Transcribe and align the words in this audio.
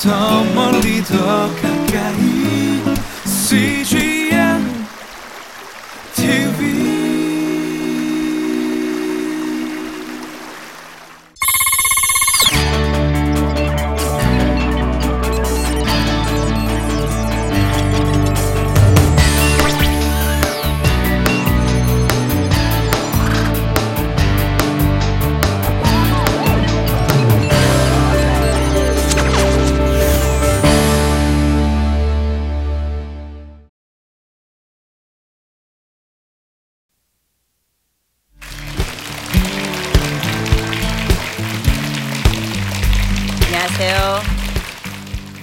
더 0.00 0.44
멀리 0.54 1.02
더 1.02 1.16
가 1.60 1.77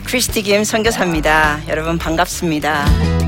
크리스티 0.05 0.43
김 0.43 0.63
선교사입니다. 0.63 1.61
여러분 1.67 1.97
반갑습니다. 1.97 3.24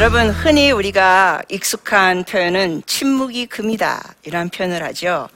여러분 0.00 0.30
흔히 0.30 0.70
우리가 0.70 1.42
익숙한 1.50 2.24
표현은 2.24 2.84
침묵이 2.86 3.44
금이다 3.44 4.14
이런 4.22 4.48
표현을 4.48 4.82
하죠. 4.82 5.28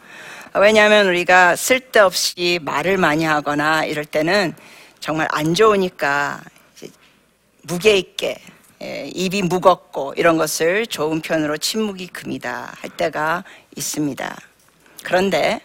왜냐하면 0.55 1.07
우리가 1.07 1.55
쓸데없이 1.55 2.59
말을 2.63 2.97
많이 2.97 3.25
하거나 3.25 3.85
이럴 3.85 4.07
때는 4.07 4.55
정말 5.01 5.29
안 5.33 5.53
좋으니까 5.53 6.41
무게 7.65 7.99
있게 7.99 8.41
예, 8.81 9.11
입이 9.15 9.43
무겁고 9.43 10.15
이런 10.17 10.39
것을 10.39 10.87
좋은 10.87 11.21
표현으로 11.21 11.59
침묵이 11.59 12.07
금이다 12.07 12.73
할 12.75 12.89
때가 12.89 13.45
있습니다. 13.77 14.35
그런데 15.03 15.61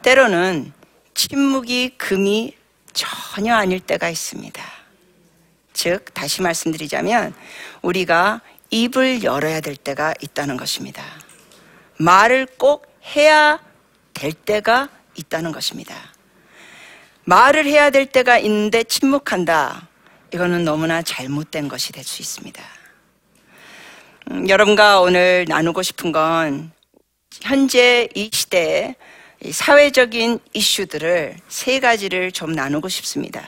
때로는 0.00 0.72
침묵이 1.12 1.98
금이 1.98 2.54
전혀 2.94 3.54
아닐 3.54 3.80
때가 3.80 4.08
있습니다. 4.08 4.64
즉, 5.74 6.14
다시 6.14 6.40
말씀드리자면, 6.40 7.34
우리가 7.84 8.40
입을 8.70 9.22
열어야 9.22 9.60
될 9.60 9.76
때가 9.76 10.14
있다는 10.20 10.56
것입니다. 10.56 11.04
말을 11.98 12.46
꼭 12.58 12.86
해야 13.14 13.60
될 14.14 14.32
때가 14.32 14.88
있다는 15.14 15.52
것입니다. 15.52 15.94
말을 17.24 17.66
해야 17.66 17.90
될 17.90 18.06
때가 18.06 18.38
있는데 18.38 18.84
침묵한다. 18.84 19.88
이거는 20.32 20.64
너무나 20.64 21.02
잘못된 21.02 21.68
것이 21.68 21.92
될 21.92 22.02
수 22.04 22.22
있습니다. 22.22 22.62
음, 24.30 24.48
여러분과 24.48 25.00
오늘 25.00 25.44
나누고 25.46 25.82
싶은 25.82 26.10
건 26.10 26.72
현재 27.42 28.08
이 28.14 28.30
시대의 28.32 28.96
이 29.44 29.52
사회적인 29.52 30.38
이슈들을 30.54 31.36
세 31.48 31.80
가지를 31.80 32.32
좀 32.32 32.52
나누고 32.52 32.88
싶습니다. 32.88 33.46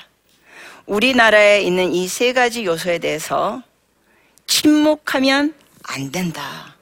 우리나라에 0.85 1.63
있는 1.63 1.93
이 1.95 2.07
세 2.07 2.33
가지 2.33 2.65
요소에 2.67 2.99
대해서 2.99 3.63
침묵하면 4.47 5.55
안 5.83 6.13
된다. 6.13 6.75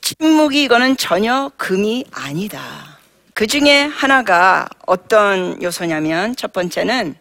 침묵이 0.00 0.64
이거는 0.64 0.96
전혀 0.96 1.50
금이 1.56 2.04
아니다. 2.12 2.98
그 3.32 3.46
중에 3.46 3.82
하나가 3.84 4.68
어떤 4.86 5.60
요소냐면 5.62 6.36
첫 6.36 6.52
번째는 6.52 7.16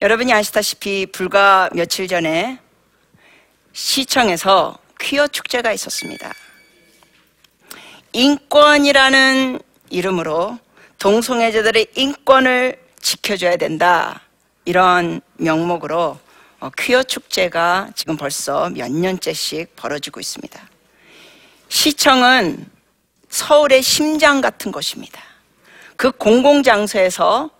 여러분이 0.00 0.32
아시다시피 0.32 1.06
불과 1.06 1.68
며칠 1.74 2.08
전에 2.08 2.58
시청에서 3.72 4.78
퀴어 4.98 5.26
축제가 5.28 5.72
있었습니다. 5.72 6.32
인권이라는 8.12 9.60
이름으로 9.90 10.58
동성애자들의 10.98 11.86
인권을 11.94 12.78
지켜줘야 13.00 13.56
된다. 13.56 14.22
이런 14.64 15.20
명목으로 15.36 16.00
어, 16.02 16.20
퀴어 16.76 17.02
축제가 17.02 17.90
지금 17.94 18.16
벌써 18.16 18.68
몇 18.68 18.92
년째씩 18.92 19.74
벌어지고 19.76 20.20
있습니다. 20.20 20.60
시청은 21.68 22.66
서울의 23.30 23.82
심장 23.82 24.40
같은 24.40 24.70
곳입니다. 24.70 25.22
그 25.96 26.10
공공장소에서 26.10 27.50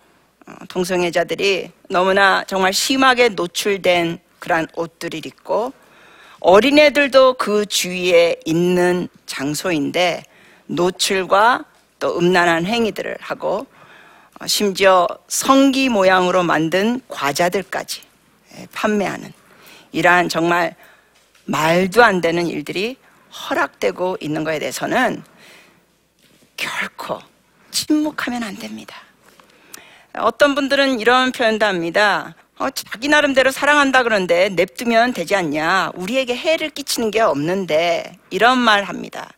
어, 0.47 0.53
동성애자들이 0.69 1.71
너무나 1.89 2.43
정말 2.45 2.73
심하게 2.73 3.29
노출된 3.29 4.19
그러한 4.39 4.67
옷들을 4.75 5.25
입고 5.25 5.73
어린애들도 6.39 7.35
그 7.35 7.65
주위에 7.65 8.37
있는 8.45 9.07
장소인데 9.25 10.23
노출과 10.65 11.65
또 11.99 12.17
음란한 12.17 12.65
행위들을 12.65 13.17
하고 13.19 13.67
어, 14.39 14.47
심지어 14.47 15.07
성기 15.27 15.89
모양으로 15.89 16.43
만든 16.43 16.99
과자들까지 17.07 18.01
예, 18.01 18.10
판매하는 18.73 19.31
이러한 19.91 20.29
정말 20.29 20.75
말도 21.45 22.03
안 22.03 22.21
되는 22.21 22.47
일들이 22.47 22.97
허락되고 23.31 24.17
있는 24.19 24.43
것에 24.43 24.59
대해서는 24.59 25.23
결코 26.57 27.19
침묵하면 27.71 28.43
안 28.43 28.55
됩니다. 28.57 28.95
어떤 30.13 30.55
분들은 30.55 30.99
이런 30.99 31.31
표현도 31.31 31.65
합니다. 31.65 32.35
어, 32.57 32.69
자기 32.69 33.07
나름대로 33.07 33.49
사랑한다 33.49 34.03
그러는데 34.03 34.49
냅두면 34.49 35.13
되지 35.13 35.35
않냐. 35.35 35.91
우리에게 35.95 36.35
해를 36.35 36.69
끼치는 36.69 37.09
게 37.09 37.21
없는데 37.21 38.17
이런 38.29 38.57
말 38.57 38.83
합니다. 38.83 39.29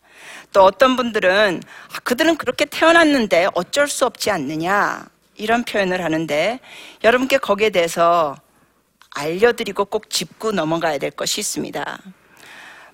또 0.52 0.62
어떤 0.62 0.96
분들은 0.96 1.62
아, 1.92 1.98
그들은 2.00 2.36
그렇게 2.36 2.64
태어났는데 2.64 3.48
어쩔 3.54 3.88
수 3.88 4.04
없지 4.04 4.30
않느냐. 4.30 5.06
이런 5.36 5.64
표현을 5.64 6.04
하는데 6.04 6.60
여러분께 7.02 7.38
거기에 7.38 7.70
대해서 7.70 8.36
알려드리고 9.14 9.86
꼭 9.86 10.10
짚고 10.10 10.52
넘어가야 10.52 10.98
될 10.98 11.10
것이 11.10 11.40
있습니다. 11.40 11.98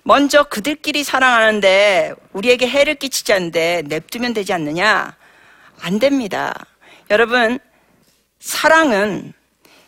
먼저 0.03 0.43
그들끼리 0.43 1.03
사랑하는데 1.03 2.13
우리에게 2.33 2.67
해를 2.67 2.95
끼치지 2.95 3.33
않는데 3.33 3.83
냅두면 3.87 4.33
되지 4.33 4.53
않느냐? 4.53 5.15
안 5.81 5.99
됩니다. 5.99 6.53
여러분, 7.11 7.59
사랑은 8.39 9.33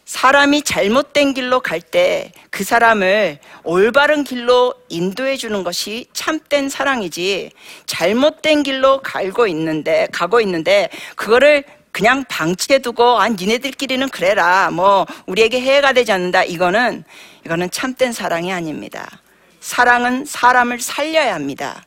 사람이 0.06 0.64
잘못된 0.64 1.34
길로 1.34 1.60
갈 1.62 1.80
때 1.80 2.32
그 2.54 2.64
사람을 2.64 3.40
올바른 3.64 4.24
길로 4.24 4.76
인도해 4.88 5.38
주는 5.38 5.64
것이 5.64 6.06
참된 6.14 6.70
사랑이지 6.70 7.50
잘못된 7.88 8.62
길로 8.62 9.00
갈고 9.02 9.48
있는데 9.48 10.08
가고 10.12 10.40
있는데 10.42 10.90
그거를 11.16 11.64
그냥 11.94 12.26
방치해 12.26 12.80
두고 12.80 13.22
아 13.22 13.30
니네들끼리는 13.30 14.10
그래라 14.10 14.72
뭐 14.72 15.06
우리에게 15.28 15.62
해가 15.62 15.94
되지 15.94 16.12
않는다 16.12 16.44
이거는 16.44 17.06
이거는 17.46 17.70
참된 17.72 18.12
사랑이 18.12 18.52
아닙니다. 18.52 19.22
사랑은 19.62 20.26
사람을 20.26 20.80
살려야 20.82 21.36
합니다. 21.36 21.86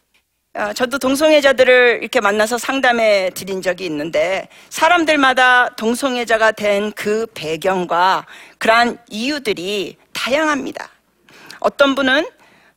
어, 0.55 0.73
저도 0.73 0.99
동성애자들을 0.99 1.99
이렇게 2.01 2.21
만나서 2.21 2.57
상담해 2.57 3.31
드린 3.35 3.61
적이 3.61 3.85
있는데 3.87 4.49
사람들마다 4.71 5.71
동성애자가 5.77 6.53
된 6.53 6.93
그 6.97 7.27
배경과 7.35 8.25
그러한 8.59 8.99
이유들이 9.11 9.99
다양합니다. 10.15 10.89
어떤 11.61 11.95
분은 11.95 12.27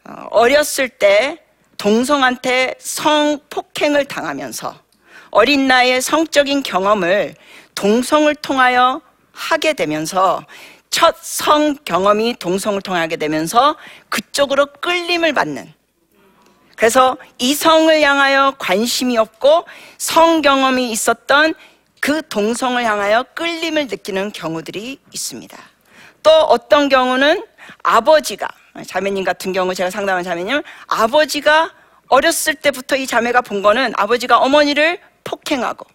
어, 0.04 0.28
어렸을 0.32 0.90
때 0.90 1.38
동성한테 1.78 2.76
성폭행을 2.80 4.06
당하면서 4.06 4.89
어린 5.32 5.68
나이의 5.68 6.02
성적인 6.02 6.64
경험을 6.64 7.36
동성을 7.76 8.34
통하여 8.36 9.02
하게 9.32 9.74
되면서 9.74 10.46
첫 10.90 11.16
성 11.22 11.76
경험이 11.86 12.36
동성을 12.40 12.82
통하게 12.82 13.16
되면서 13.16 13.78
그쪽으로 14.10 14.66
끌림을 14.82 15.34
받는 15.34 15.72
그래서 16.76 17.18
이성을 17.38 18.02
향하여 18.02 18.56
관심이 18.58 19.18
없고 19.18 19.66
성 19.98 20.42
경험이 20.42 20.92
있었던 20.92 21.54
그 22.00 22.22
동성을 22.28 22.84
향하여 22.84 23.24
끌림을 23.36 23.88
느끼는 23.88 24.32
경우들이 24.32 25.00
있습니다. 25.14 25.58
또 26.24 26.32
어떤 26.32 26.90
경우는 26.90 27.46
아버지가 27.84 28.48
자매님 28.88 29.24
같은 29.26 29.52
경우 29.52 29.76
제가 29.76 29.90
상담한 29.90 30.24
자매님 30.24 30.62
아버지가 30.88 31.72
어렸을 32.08 32.56
때부터 32.56 32.96
이 32.96 33.06
자매가 33.06 33.42
본 33.42 33.62
거는 33.62 33.94
아버지가 33.96 34.38
어머니를 34.40 35.00
폭행하고 35.30 35.86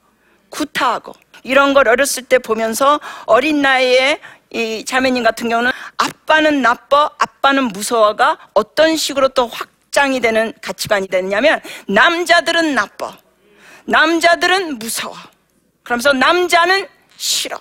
구타하고 0.50 1.12
이런 1.42 1.74
걸 1.74 1.88
어렸을 1.88 2.22
때 2.22 2.38
보면서 2.38 3.00
어린 3.26 3.60
나이에 3.60 4.20
이 4.50 4.84
자매님 4.84 5.24
같은 5.24 5.48
경우는 5.48 5.72
아빠는 5.98 6.62
나빠, 6.62 7.10
아빠는 7.18 7.64
무서워가 7.68 8.38
어떤 8.54 8.96
식으로 8.96 9.28
또 9.30 9.48
확장이 9.48 10.20
되는 10.20 10.52
가치관이 10.62 11.08
되느냐면 11.08 11.60
남자들은 11.88 12.74
나빠, 12.74 13.16
남자들은 13.86 14.78
무서워. 14.78 15.16
그러면서 15.82 16.12
남자는 16.12 16.86
싫어. 17.16 17.58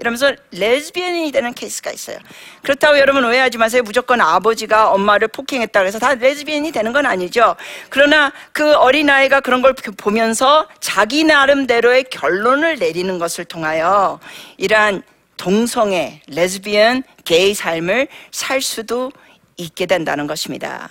이러면서 0.00 0.32
레즈비언이 0.52 1.30
되는 1.30 1.52
케이스가 1.52 1.90
있어요. 1.90 2.18
그렇다고 2.62 2.98
여러분 2.98 3.24
오해하지 3.24 3.58
마세요. 3.58 3.82
무조건 3.82 4.20
아버지가 4.20 4.90
엄마를 4.90 5.28
폭행했다고 5.28 5.86
해서 5.86 5.98
다 5.98 6.14
레즈비언이 6.14 6.72
되는 6.72 6.92
건 6.92 7.04
아니죠. 7.04 7.54
그러나 7.90 8.32
그 8.52 8.74
어린아이가 8.74 9.40
그런 9.40 9.60
걸 9.60 9.74
보면서 9.74 10.66
자기 10.80 11.24
나름대로의 11.24 12.04
결론을 12.04 12.78
내리는 12.78 13.18
것을 13.18 13.44
통하여 13.44 14.18
이러한 14.56 15.02
동성애, 15.36 16.22
레즈비언, 16.28 17.02
게이 17.24 17.54
삶을 17.54 18.08
살 18.30 18.62
수도 18.62 19.12
있게 19.58 19.84
된다는 19.84 20.26
것입니다. 20.26 20.88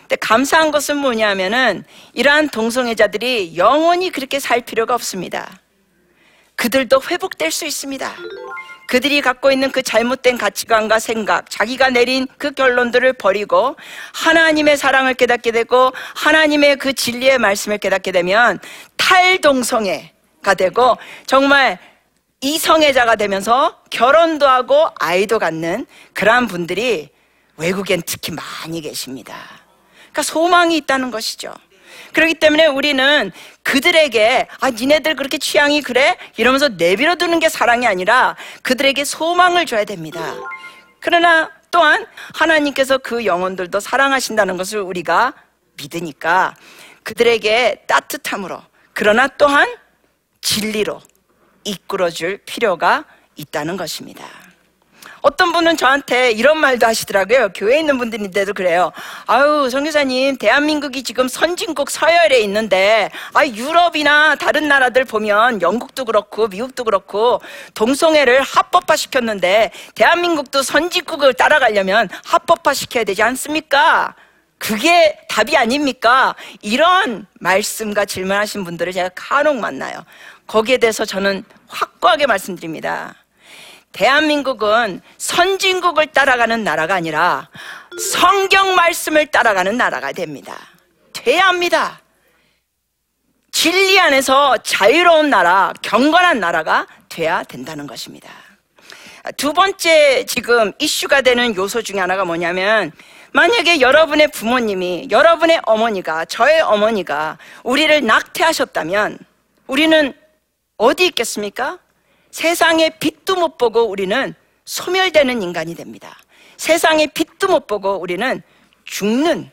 근데 0.00 0.16
감사한 0.16 0.70
것은 0.70 0.96
뭐냐면은 0.96 1.84
이러한 2.14 2.48
동성애자들이 2.48 3.56
영원히 3.56 4.10
그렇게 4.10 4.40
살 4.40 4.62
필요가 4.62 4.94
없습니다. 4.94 5.60
그들도 6.56 7.00
회복될 7.10 7.50
수 7.50 7.66
있습니다. 7.66 8.14
그들이 8.88 9.20
갖고 9.20 9.50
있는 9.50 9.70
그 9.72 9.82
잘못된 9.82 10.38
가치관과 10.38 10.98
생각, 11.00 11.50
자기가 11.50 11.90
내린 11.90 12.26
그 12.38 12.52
결론들을 12.52 13.14
버리고 13.14 13.76
하나님의 14.14 14.76
사랑을 14.76 15.14
깨닫게 15.14 15.50
되고 15.50 15.92
하나님의 16.14 16.76
그 16.76 16.92
진리의 16.92 17.38
말씀을 17.38 17.78
깨닫게 17.78 18.12
되면 18.12 18.60
탈동성애가 18.96 20.54
되고 20.56 20.96
정말 21.26 21.78
이성애자가 22.40 23.16
되면서 23.16 23.82
결혼도 23.90 24.46
하고 24.46 24.88
아이도 25.00 25.38
갖는 25.38 25.86
그러한 26.12 26.46
분들이 26.46 27.10
외국엔 27.56 28.02
특히 28.06 28.32
많이 28.32 28.80
계십니다. 28.80 29.36
그러니까 29.96 30.22
소망이 30.22 30.76
있다는 30.76 31.10
것이죠. 31.10 31.52
그렇기 32.12 32.34
때문에 32.34 32.66
우리는 32.66 33.32
그들에게 33.66 34.46
아 34.60 34.70
니네들 34.70 35.16
그렇게 35.16 35.38
취향이 35.38 35.82
그래? 35.82 36.16
이러면서 36.36 36.68
내버려 36.68 37.16
두는 37.16 37.40
게 37.40 37.48
사랑이 37.48 37.84
아니라 37.84 38.36
그들에게 38.62 39.04
소망을 39.04 39.66
줘야 39.66 39.84
됩니다. 39.84 40.34
그러나 41.00 41.50
또한 41.72 42.06
하나님께서 42.34 42.98
그 42.98 43.24
영혼들도 43.24 43.80
사랑하신다는 43.80 44.56
것을 44.56 44.78
우리가 44.78 45.34
믿으니까 45.76 46.54
그들에게 47.02 47.82
따뜻함으로 47.88 48.62
그러나 48.92 49.26
또한 49.26 49.68
진리로 50.42 51.02
이끌어줄 51.64 52.38
필요가 52.46 53.04
있다는 53.34 53.76
것입니다. 53.76 54.45
어떤 55.26 55.50
분은 55.50 55.76
저한테 55.76 56.30
이런 56.30 56.56
말도 56.58 56.86
하시더라고요. 56.86 57.48
교회에 57.52 57.80
있는 57.80 57.98
분들인데도 57.98 58.54
그래요. 58.54 58.92
아유, 59.26 59.68
성교사님, 59.68 60.36
대한민국이 60.36 61.02
지금 61.02 61.26
선진국 61.26 61.90
서열에 61.90 62.38
있는데, 62.42 63.10
아, 63.34 63.44
유럽이나 63.44 64.36
다른 64.36 64.68
나라들 64.68 65.04
보면 65.04 65.62
영국도 65.62 66.04
그렇고, 66.04 66.46
미국도 66.46 66.84
그렇고, 66.84 67.40
동성애를 67.74 68.40
합법화 68.40 68.94
시켰는데, 68.94 69.72
대한민국도 69.96 70.62
선진국을 70.62 71.34
따라가려면 71.34 72.08
합법화 72.24 72.72
시켜야 72.72 73.02
되지 73.02 73.24
않습니까? 73.24 74.14
그게 74.58 75.18
답이 75.28 75.56
아닙니까? 75.56 76.36
이런 76.62 77.26
말씀과 77.40 78.04
질문하신 78.04 78.62
분들을 78.62 78.92
제가 78.92 79.10
간혹 79.16 79.56
만나요. 79.56 80.04
거기에 80.46 80.76
대해서 80.78 81.04
저는 81.04 81.42
확고하게 81.66 82.26
말씀드립니다. 82.26 83.25
대한민국은 83.96 85.00
선진국을 85.16 86.08
따라가는 86.08 86.62
나라가 86.62 86.94
아니라 86.96 87.48
성경 88.12 88.74
말씀을 88.74 89.26
따라가는 89.28 89.78
나라가 89.78 90.12
됩니다. 90.12 90.54
돼야 91.14 91.48
합니다. 91.48 92.02
진리 93.52 93.98
안에서 93.98 94.58
자유로운 94.58 95.30
나라, 95.30 95.72
경건한 95.80 96.40
나라가 96.40 96.86
돼야 97.08 97.42
된다는 97.42 97.86
것입니다. 97.86 98.28
두 99.38 99.54
번째 99.54 100.26
지금 100.26 100.72
이슈가 100.78 101.22
되는 101.22 101.56
요소 101.56 101.80
중에 101.80 101.98
하나가 101.98 102.26
뭐냐면 102.26 102.92
만약에 103.32 103.80
여러분의 103.80 104.28
부모님이, 104.28 105.08
여러분의 105.10 105.62
어머니가, 105.64 106.26
저의 106.26 106.60
어머니가 106.60 107.38
우리를 107.62 108.04
낙태하셨다면 108.04 109.18
우리는 109.66 110.12
어디 110.76 111.06
있겠습니까? 111.06 111.78
세상의 112.36 112.98
빛도 113.00 113.36
못 113.36 113.56
보고 113.56 113.84
우리는 113.84 114.34
소멸되는 114.66 115.40
인간이 115.40 115.74
됩니다. 115.74 116.18
세상의 116.58 117.06
빛도 117.14 117.48
못 117.48 117.66
보고 117.66 117.96
우리는 117.96 118.42
죽는 118.84 119.50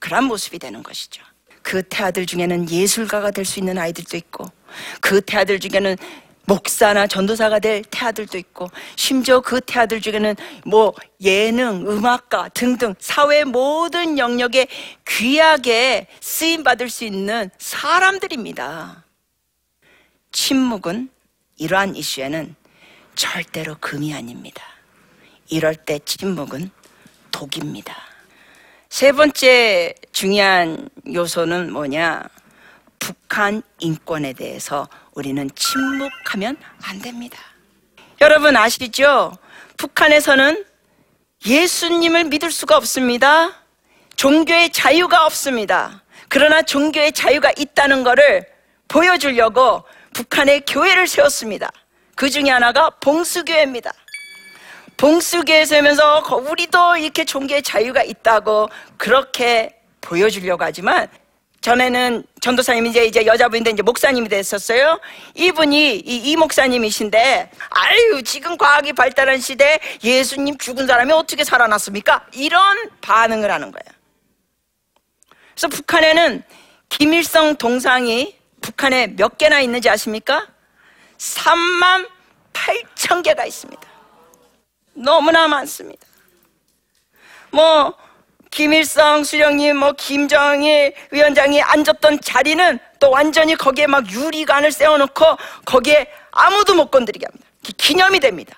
그런 0.00 0.24
모습이 0.24 0.58
되는 0.58 0.82
것이죠. 0.82 1.22
그 1.62 1.84
태아들 1.84 2.26
중에는 2.26 2.70
예술가가 2.70 3.30
될 3.30 3.44
수 3.44 3.60
있는 3.60 3.78
아이들도 3.78 4.16
있고, 4.16 4.50
그 5.00 5.20
태아들 5.20 5.60
중에는 5.60 5.96
목사나 6.44 7.06
전도사가 7.06 7.60
될 7.60 7.84
태아들도 7.84 8.36
있고, 8.36 8.68
심지어 8.96 9.40
그 9.40 9.60
태아들 9.60 10.00
중에는 10.00 10.34
뭐 10.66 10.94
예능, 11.20 11.86
음악가 11.88 12.48
등등 12.48 12.96
사회 12.98 13.44
모든 13.44 14.18
영역에 14.18 14.66
귀하게 15.06 16.08
쓰임 16.20 16.64
받을 16.64 16.90
수 16.90 17.04
있는 17.04 17.48
사람들입니다. 17.58 19.04
침묵은 20.32 21.10
이러한 21.58 21.96
이슈에는 21.96 22.54
절대로 23.14 23.76
금이 23.80 24.14
아닙니다. 24.14 24.62
이럴 25.48 25.74
때 25.74 25.98
침묵은 25.98 26.70
독입니다. 27.30 27.96
세 28.88 29.12
번째 29.12 29.94
중요한 30.12 30.88
요소는 31.12 31.72
뭐냐? 31.72 32.22
북한 32.98 33.62
인권에 33.78 34.32
대해서 34.32 34.88
우리는 35.14 35.50
침묵하면 35.54 36.56
안 36.82 37.00
됩니다. 37.00 37.38
여러분 38.20 38.56
아시죠? 38.56 39.36
북한에서는 39.76 40.64
예수님을 41.46 42.24
믿을 42.24 42.50
수가 42.50 42.76
없습니다. 42.76 43.52
종교의 44.16 44.70
자유가 44.72 45.24
없습니다. 45.26 46.02
그러나 46.28 46.62
종교의 46.62 47.12
자유가 47.12 47.52
있다는 47.56 48.02
것을 48.02 48.46
보여주려고 48.88 49.84
북한에 50.18 50.58
교회를 50.66 51.06
세웠습니다. 51.06 51.70
그 52.16 52.28
중에 52.28 52.50
하나가 52.50 52.90
봉수교회입니다. 52.90 53.92
봉수교회 54.96 55.64
세면서 55.64 56.24
우리도 56.50 56.96
이렇게 56.96 57.24
종교의 57.24 57.62
자유가 57.62 58.02
있다고 58.02 58.68
그렇게 58.96 59.78
보여주려고 60.00 60.64
하지만 60.64 61.06
전에는 61.60 62.24
전도사님이 62.40 62.88
이제 63.06 63.26
여자분인데 63.26 63.70
이제 63.70 63.82
목사님이 63.82 64.28
됐었어요. 64.28 64.98
이분이 65.36 65.98
이, 65.98 66.16
이 66.32 66.34
목사님이신데 66.34 67.50
아유 67.70 68.22
지금 68.24 68.56
과학이 68.56 68.94
발달한 68.94 69.38
시대 69.38 69.78
예수님 70.02 70.58
죽은 70.58 70.88
사람이 70.88 71.12
어떻게 71.12 71.44
살아났습니까? 71.44 72.26
이런 72.32 72.90
반응을 73.02 73.52
하는 73.52 73.70
거예요. 73.70 73.98
그래서 75.54 75.68
북한에는 75.68 76.42
김일성 76.88 77.54
동상이 77.54 78.37
북한에 78.60 79.08
몇 79.16 79.38
개나 79.38 79.60
있는지 79.60 79.88
아십니까? 79.88 80.46
3만 81.18 82.08
8천 82.52 83.22
개가 83.22 83.44
있습니다. 83.44 83.82
너무나 84.94 85.48
많습니다. 85.48 86.06
뭐 87.50 87.94
김일성 88.50 89.24
수령님, 89.24 89.76
뭐 89.76 89.92
김정일 89.92 90.94
위원장이 91.10 91.62
앉았던 91.62 92.20
자리는 92.20 92.78
또 92.98 93.10
완전히 93.10 93.54
거기에 93.54 93.86
막 93.86 94.10
유리관을 94.10 94.72
세워놓고 94.72 95.24
거기에 95.64 96.10
아무도 96.30 96.74
못 96.74 96.90
건드리게 96.90 97.26
합니다. 97.26 97.46
기념이 97.76 98.20
됩니다. 98.20 98.56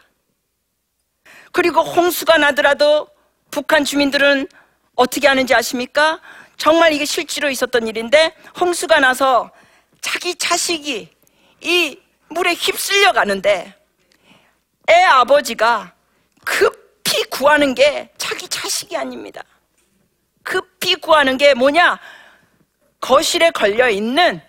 그리고 1.52 1.82
홍수가 1.82 2.38
나더라도 2.38 3.08
북한 3.50 3.84
주민들은 3.84 4.46
어떻게 4.94 5.26
하는지 5.26 5.54
아십니까? 5.54 6.20
정말 6.56 6.92
이게 6.92 7.04
실제로 7.04 7.50
있었던 7.50 7.88
일인데 7.88 8.34
홍수가 8.60 9.00
나서 9.00 9.50
자기 10.00 10.34
자식이 10.34 11.08
이 11.60 12.00
물에 12.28 12.54
휩쓸려 12.54 13.12
가는데 13.12 13.74
애 14.88 15.02
아버지가 15.04 15.94
급히 16.44 17.24
구하는 17.24 17.74
게 17.74 18.10
자기 18.18 18.48
자식이 18.48 18.96
아닙니다. 18.96 19.42
급히 20.42 20.94
구하는 20.96 21.36
게 21.36 21.54
뭐냐? 21.54 21.98
거실에 23.00 23.50
걸려 23.50 23.88
있는 23.88 24.40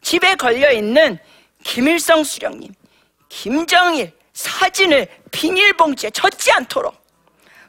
집에 0.00 0.34
걸려 0.36 0.70
있는 0.70 1.18
김일성 1.64 2.22
수령님, 2.22 2.72
김정일 3.28 4.12
사진을 4.32 5.08
비닐봉지에 5.30 6.10
젖지 6.10 6.52
않도록 6.52 6.94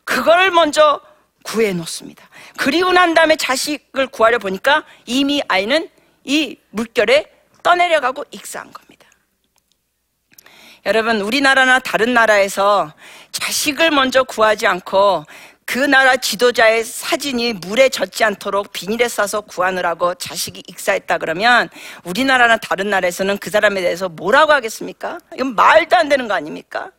그걸 0.03 0.51
먼저 0.51 1.01
구해 1.43 1.73
놓습니다. 1.73 2.29
그리고 2.57 2.91
난 2.91 3.13
다음에 3.13 3.35
자식을 3.35 4.07
구하려 4.07 4.37
보니까 4.37 4.85
이미 5.05 5.41
아이는 5.47 5.89
이 6.27 6.59
물결에 6.71 7.25
떠내려가고 7.63 8.25
익사한 8.31 8.71
겁니다. 8.71 9.07
여러분, 10.85 11.21
우리나라나 11.21 11.79
다른 11.79 12.13
나라에서 12.13 12.93
자식을 13.31 13.91
먼저 13.91 14.23
구하지 14.23 14.67
않고 14.67 15.25
그 15.65 15.79
나라 15.79 16.15
지도자의 16.15 16.83
사진이 16.85 17.53
물에 17.53 17.89
젖지 17.89 18.23
않도록 18.23 18.71
비닐에 18.71 19.09
싸서 19.09 19.41
구하느라고 19.41 20.15
자식이 20.15 20.63
익사했다 20.65 21.17
그러면 21.17 21.69
우리나라나 22.05 22.55
다른 22.55 22.89
나라에서는 22.89 23.37
그 23.39 23.49
사람에 23.49 23.81
대해서 23.81 24.07
뭐라고 24.07 24.53
하겠습니까? 24.53 25.17
이건 25.33 25.55
말도 25.55 25.97
안 25.97 26.07
되는 26.07 26.27
거 26.29 26.35
아닙니까? 26.35 26.91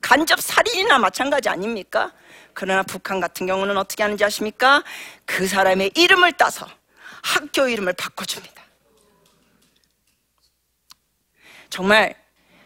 간접 0.00 0.40
살인이나 0.40 0.98
마찬가지 0.98 1.48
아닙니까? 1.48 2.12
그러나 2.54 2.84
북한 2.84 3.20
같은 3.20 3.46
경우는 3.46 3.76
어떻게 3.76 4.04
하는지 4.04 4.24
아십니까? 4.24 4.84
그 5.24 5.48
사람의 5.48 5.92
이름을 5.96 6.32
따서 6.32 6.68
학교 7.22 7.66
이름을 7.66 7.94
바꿔줍니다. 7.94 8.61
정말 11.72 12.14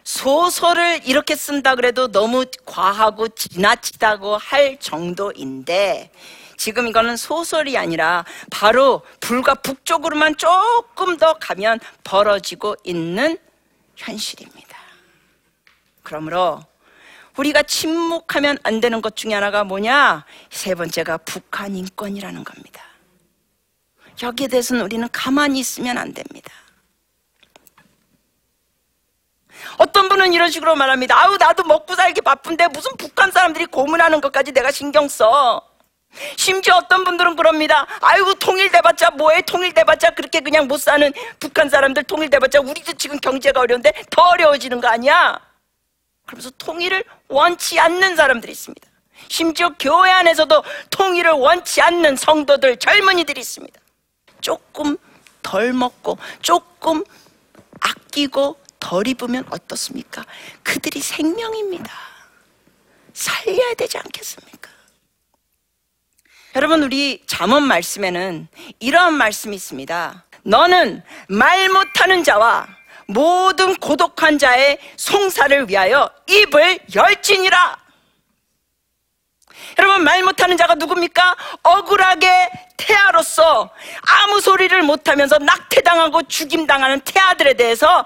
소설을 0.02 1.02
이렇게 1.04 1.36
쓴다 1.36 1.76
그래도 1.76 2.10
너무 2.10 2.44
과하고 2.64 3.28
지나치다고 3.28 4.36
할 4.36 4.78
정도인데 4.80 6.10
지금 6.56 6.88
이거는 6.88 7.16
소설이 7.16 7.78
아니라 7.78 8.24
바로 8.50 9.02
불과 9.20 9.54
북쪽으로만 9.54 10.36
조금 10.38 11.18
더 11.18 11.34
가면 11.34 11.78
벌어지고 12.02 12.74
있는 12.82 13.38
현실입니다. 13.94 14.76
그러므로 16.02 16.64
우리가 17.36 17.62
침묵하면 17.62 18.58
안 18.64 18.80
되는 18.80 19.00
것 19.00 19.14
중에 19.14 19.34
하나가 19.34 19.62
뭐냐? 19.62 20.24
세 20.50 20.74
번째가 20.74 21.18
북한 21.18 21.76
인권이라는 21.76 22.42
겁니다. 22.42 22.82
여기에 24.20 24.48
대해서는 24.48 24.82
우리는 24.82 25.08
가만히 25.12 25.60
있으면 25.60 25.96
안 25.96 26.12
됩니다. 26.12 26.50
어떤 29.78 30.08
분은 30.08 30.32
이런 30.32 30.50
식으로 30.50 30.74
말합니다. 30.74 31.16
아우, 31.16 31.36
나도 31.36 31.64
먹고 31.64 31.94
살기 31.94 32.20
바쁜데 32.20 32.68
무슨 32.68 32.96
북한 32.96 33.30
사람들이 33.30 33.66
고문하는 33.66 34.20
것까지 34.20 34.52
내가 34.52 34.70
신경 34.70 35.08
써. 35.08 35.62
심지어 36.36 36.76
어떤 36.76 37.04
분들은 37.04 37.36
그럽니다. 37.36 37.86
아이고, 38.00 38.34
통일돼봤자 38.34 39.10
뭐해? 39.10 39.42
통일돼봤자 39.42 40.10
그렇게 40.10 40.40
그냥 40.40 40.66
못 40.66 40.80
사는 40.80 41.12
북한 41.38 41.68
사람들 41.68 42.04
통일돼봤자 42.04 42.60
우리도 42.60 42.94
지금 42.94 43.18
경제가 43.18 43.60
어려운데 43.60 43.92
더 44.10 44.22
어려워지는 44.22 44.80
거 44.80 44.88
아니야? 44.88 45.38
그러면서 46.26 46.50
통일을 46.58 47.04
원치 47.28 47.78
않는 47.78 48.16
사람들이 48.16 48.52
있습니다. 48.52 48.88
심지어 49.28 49.70
교회 49.78 50.10
안에서도 50.10 50.64
통일을 50.90 51.32
원치 51.32 51.80
않는 51.80 52.16
성도들, 52.16 52.78
젊은이들이 52.78 53.40
있습니다. 53.40 53.80
조금 54.40 54.96
덜 55.42 55.72
먹고, 55.72 56.18
조금 56.40 57.04
아끼고, 57.80 58.58
덜 58.86 59.08
입으면 59.08 59.44
어떻습니까? 59.50 60.24
그들이 60.62 61.00
생명입니다. 61.00 61.92
살려야 63.12 63.74
되지 63.74 63.98
않겠습니까? 63.98 64.70
여러분, 66.54 66.84
우리 66.84 67.24
잠언 67.26 67.64
말씀에는 67.64 68.46
이러한 68.78 69.14
말씀이 69.14 69.56
있습니다. 69.56 70.24
너는 70.44 71.02
말 71.28 71.68
못하는 71.68 72.22
자와 72.22 72.68
모든 73.08 73.74
고독한 73.74 74.38
자의 74.38 74.78
송사를 74.96 75.68
위하여 75.68 76.08
입을 76.28 76.78
열지니라. 76.94 77.86
여러분 79.78 80.04
말 80.04 80.22
못하는 80.22 80.56
자가 80.56 80.76
누굽니까? 80.76 81.36
억울하게 81.62 82.50
태아로서 82.76 83.70
아무 84.02 84.40
소리를 84.40 84.80
못하면서 84.82 85.38
낙태당하고 85.38 86.22
죽임당하는 86.28 87.00
태아들에 87.00 87.54
대해서 87.54 88.04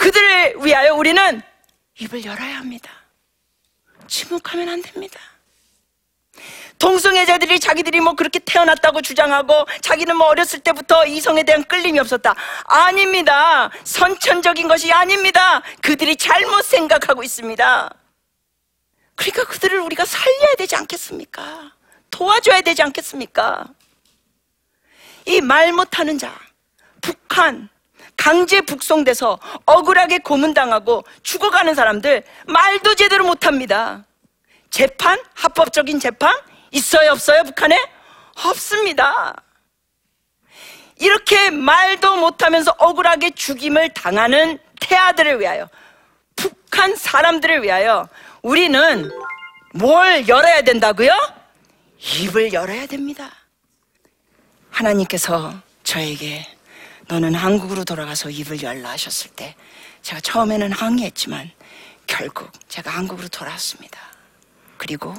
그들을 0.00 0.54
위하여 0.64 0.94
우리는 0.94 1.42
입을 1.98 2.24
열어야 2.24 2.56
합니다. 2.56 2.90
침묵하면 4.08 4.70
안 4.70 4.80
됩니다. 4.80 5.20
동성애자들이 6.78 7.60
자기들이 7.60 8.00
뭐 8.00 8.14
그렇게 8.14 8.38
태어났다고 8.38 9.02
주장하고 9.02 9.66
자기는 9.82 10.16
뭐 10.16 10.28
어렸을 10.28 10.60
때부터 10.60 11.04
이성에 11.04 11.42
대한 11.42 11.62
끌림이 11.64 11.98
없었다. 11.98 12.34
아닙니다. 12.64 13.70
선천적인 13.84 14.68
것이 14.68 14.90
아닙니다. 14.90 15.60
그들이 15.82 16.16
잘못 16.16 16.64
생각하고 16.64 17.22
있습니다. 17.22 17.94
그러니까 19.16 19.44
그들을 19.44 19.80
우리가 19.80 20.06
살려야 20.06 20.54
되지 20.56 20.76
않겠습니까? 20.76 21.72
도와줘야 22.10 22.62
되지 22.62 22.82
않겠습니까? 22.82 23.66
이 25.26 25.42
말 25.42 25.74
못하는 25.74 26.16
자, 26.16 26.34
북한, 27.02 27.68
강제 28.20 28.60
북송돼서 28.60 29.38
억울하게 29.64 30.18
고문당하고 30.18 31.04
죽어가는 31.22 31.74
사람들 31.74 32.22
말도 32.46 32.94
제대로 32.94 33.24
못합니다. 33.24 34.04
재판? 34.68 35.18
합법적인 35.32 35.98
재판? 35.98 36.36
있어요, 36.70 37.12
없어요, 37.12 37.44
북한에? 37.44 37.82
없습니다. 38.44 39.34
이렇게 40.98 41.48
말도 41.48 42.16
못하면서 42.16 42.74
억울하게 42.76 43.30
죽임을 43.30 43.94
당하는 43.94 44.58
태아들을 44.80 45.40
위하여, 45.40 45.70
북한 46.36 46.94
사람들을 46.94 47.62
위하여 47.62 48.06
우리는 48.42 49.10
뭘 49.72 50.28
열어야 50.28 50.60
된다고요? 50.60 51.10
입을 51.96 52.52
열어야 52.52 52.84
됩니다. 52.86 53.30
하나님께서 54.70 55.54
저에게 55.84 56.46
너는 57.10 57.34
한국으로 57.34 57.84
돌아가서 57.84 58.30
입을 58.30 58.62
열라 58.62 58.90
하셨을 58.90 59.32
때 59.32 59.56
제가 60.02 60.20
처음에는 60.20 60.70
항의했지만 60.70 61.50
결국 62.06 62.52
제가 62.68 62.88
한국으로 62.92 63.26
돌아왔습니다. 63.26 63.98
그리고 64.76 65.12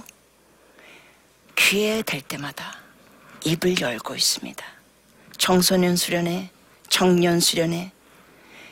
기회 1.53 2.01
될 2.01 2.21
때마다 2.21 2.79
입을 3.43 3.81
열고 3.81 4.15
있습니다. 4.15 4.63
청소년 5.37 5.97
수련회, 5.97 6.49
청년 6.87 7.41
수련회, 7.41 7.91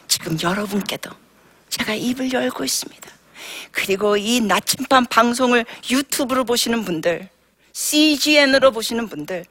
지금 0.07 0.37
여러분께도 0.41 1.09
제가 1.67 1.95
입을 1.95 2.31
열고 2.31 2.63
있습니다. 2.63 3.09
그리고 3.71 4.15
이 4.15 4.39
나침반 4.39 5.05
방송을 5.05 5.65
유튜브로 5.89 6.45
보시는 6.45 6.85
분들, 6.85 7.27
CGN으로 7.73 8.71
보시는 8.71 9.09
분들, 9.09 9.45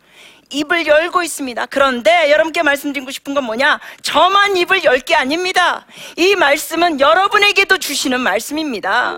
입을 0.50 0.86
열고 0.86 1.22
있습니다. 1.22 1.66
그런데 1.66 2.30
여러분께 2.30 2.62
말씀드리고 2.62 3.10
싶은 3.10 3.34
건 3.34 3.44
뭐냐? 3.44 3.80
저만 4.02 4.56
입을 4.56 4.84
열 4.84 4.98
게 5.00 5.14
아닙니다. 5.14 5.86
이 6.16 6.34
말씀은 6.34 7.00
여러분에게도 7.00 7.78
주시는 7.78 8.20
말씀입니다. 8.20 9.16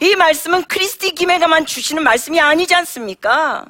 이 0.00 0.14
말씀은 0.14 0.64
크리스티 0.64 1.12
김해가만 1.14 1.66
주시는 1.66 2.02
말씀이 2.02 2.38
아니지 2.40 2.74
않습니까? 2.74 3.64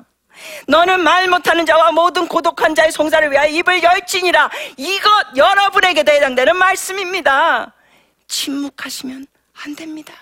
너는 0.67 1.01
말 1.03 1.29
못하는 1.29 1.65
자와 1.65 1.93
모든 1.93 2.27
고독한 2.27 2.75
자의 2.75 2.91
송사를 2.91 3.31
위하여 3.31 3.49
입을 3.49 3.83
열지니라. 3.83 4.51
이것 4.77 5.11
여러분에게도 5.37 6.11
해당되는 6.11 6.57
말씀입니다. 6.57 7.73
침묵하시면 8.27 9.27
안 9.65 9.77
됩니다. 9.77 10.13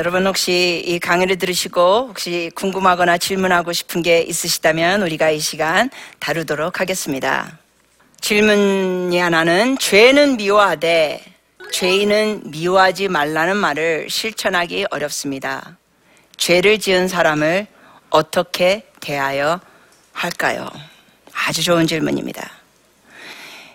여러분 0.00 0.26
혹시 0.26 0.82
이 0.86 0.98
강의를 0.98 1.36
들으시고 1.36 2.06
혹시 2.08 2.50
궁금하거나 2.54 3.18
질문하고 3.18 3.74
싶은 3.74 4.00
게 4.00 4.22
있으시다면 4.22 5.02
우리가 5.02 5.28
이 5.28 5.38
시간 5.38 5.90
다루도록 6.20 6.80
하겠습니다. 6.80 7.58
질문이 8.22 9.18
하나는 9.18 9.76
죄는 9.76 10.38
미워하되 10.38 11.22
죄인은 11.70 12.44
미워하지 12.46 13.08
말라는 13.08 13.58
말을 13.58 14.08
실천하기 14.08 14.86
어렵습니다. 14.90 15.76
죄를 16.38 16.78
지은 16.78 17.06
사람을 17.06 17.66
어떻게 18.08 18.86
대하여 19.00 19.60
할까요? 20.14 20.70
아주 21.34 21.62
좋은 21.62 21.86
질문입니다. 21.86 22.50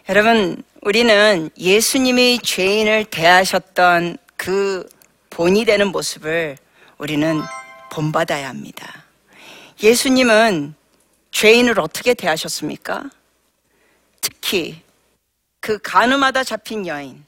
여러분, 0.10 0.64
우리는 0.82 1.52
예수님이 1.56 2.40
죄인을 2.42 3.06
대하셨던 3.06 4.18
그 4.38 4.90
본이 5.36 5.66
되는 5.66 5.92
모습을 5.92 6.58
우리는 6.98 7.42
본받아야 7.92 8.48
합니다. 8.48 9.04
예수님은 9.84 10.76
죄인을 11.32 11.78
어떻게 11.78 12.14
대하셨습니까? 12.14 13.10
특히 14.22 14.82
그 15.60 15.78
가늠하다 15.80 16.46
잡힌 16.46 16.88
여인. 16.88 17.26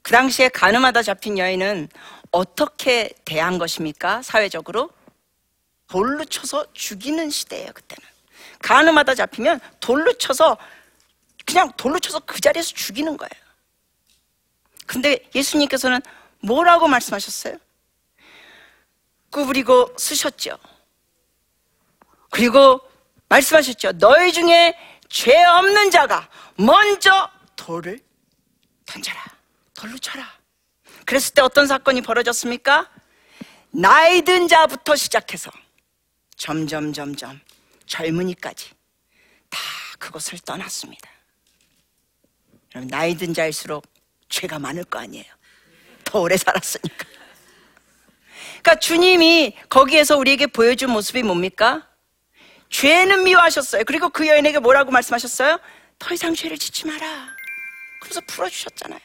그 0.00 0.12
당시에 0.12 0.48
가늠하다 0.48 1.02
잡힌 1.02 1.36
여인은 1.36 1.90
어떻게 2.30 3.10
대한 3.26 3.58
것입니까? 3.58 4.22
사회적으로? 4.22 4.88
돌로 5.88 6.24
쳐서 6.24 6.64
죽이는 6.72 7.28
시대예요, 7.28 7.70
그때는. 7.74 8.08
가늠하다 8.60 9.14
잡히면 9.14 9.60
돌로 9.80 10.14
쳐서 10.14 10.56
그냥 11.44 11.70
돌로 11.76 11.98
쳐서 11.98 12.18
그 12.20 12.40
자리에서 12.40 12.72
죽이는 12.72 13.18
거예요. 13.18 13.48
근데 14.86 15.18
예수님께서는 15.34 16.00
뭐라고 16.40 16.88
말씀하셨어요? 16.88 17.58
구부리고 19.30 19.94
쓰셨죠. 19.98 20.58
그리고 22.30 22.80
말씀하셨죠. 23.28 23.92
너희 23.92 24.32
중에 24.32 24.74
죄 25.08 25.42
없는 25.44 25.90
자가 25.90 26.28
먼저 26.56 27.30
돌을 27.56 28.00
던져라. 28.86 29.24
돌로 29.74 29.96
쳐라. 29.98 30.38
그랬을 31.04 31.34
때 31.34 31.42
어떤 31.42 31.66
사건이 31.66 32.02
벌어졌습니까? 32.02 32.90
나이 33.70 34.22
든 34.22 34.48
자부터 34.48 34.96
시작해서 34.96 35.50
점점 36.36 36.92
점점 36.92 37.40
젊은이까지 37.86 38.70
다 39.50 39.58
그것을 39.98 40.38
떠났습니다. 40.40 41.08
나이 42.88 43.16
든 43.16 43.34
자일수록 43.34 43.86
죄가 44.28 44.58
많을 44.58 44.84
거 44.84 44.98
아니에요. 44.98 45.37
더 46.08 46.20
오래 46.20 46.38
살았으니까. 46.38 47.04
그러니까 48.62 48.74
주님이 48.76 49.56
거기에서 49.68 50.16
우리에게 50.16 50.46
보여준 50.46 50.90
모습이 50.90 51.22
뭡니까? 51.22 51.86
죄는 52.70 53.24
미워하셨어요. 53.24 53.84
그리고 53.86 54.08
그 54.08 54.26
여인에게 54.26 54.58
뭐라고 54.58 54.90
말씀하셨어요? 54.90 55.58
더 55.98 56.14
이상 56.14 56.34
죄를 56.34 56.56
짓지 56.56 56.86
마라. 56.86 57.28
그래서 58.00 58.20
풀어주셨잖아요. 58.26 59.00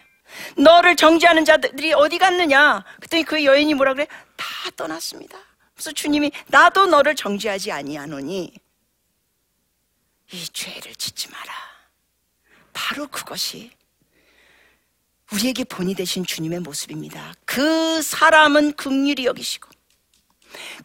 너를 0.57 0.95
정죄하는 0.95 1.43
자들이 1.45 1.93
어디 1.93 2.17
갔느냐? 2.17 2.83
그랬더니 2.97 3.23
그 3.23 3.43
여인이 3.43 3.73
뭐라 3.73 3.93
그래? 3.93 4.07
다 4.37 4.45
떠났습니다. 4.75 5.37
그래서 5.73 5.91
주님이 5.91 6.31
나도 6.47 6.87
너를 6.87 7.15
정죄하지 7.15 7.71
아니하노니 7.71 8.53
이 10.31 10.45
죄를 10.53 10.95
짓지 10.95 11.29
마라. 11.29 11.53
바로 12.71 13.07
그것이 13.07 13.71
우리에게 15.33 15.63
본이 15.63 15.95
되신 15.95 16.25
주님의 16.25 16.59
모습입니다. 16.59 17.33
그 17.45 18.01
사람은 18.01 18.73
극률이 18.73 19.25
여기시고 19.25 19.69